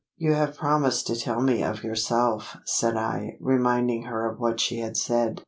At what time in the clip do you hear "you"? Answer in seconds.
0.17-0.33